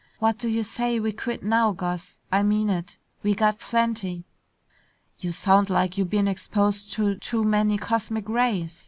"What 0.17 0.39
do 0.39 0.49
you 0.49 0.63
say 0.63 0.99
we 0.99 1.11
quit 1.11 1.43
now, 1.43 1.73
Gus? 1.73 2.17
I 2.31 2.41
mean 2.41 2.71
it. 2.71 2.97
We 3.21 3.35
got 3.35 3.59
plenty." 3.59 4.25
"You 5.19 5.31
sound 5.31 5.69
like 5.69 5.95
you 5.95 6.05
been 6.05 6.27
exposed 6.27 6.91
to 6.93 7.17
too 7.17 7.43
many 7.43 7.77
cosmic 7.77 8.27
rays!" 8.27 8.79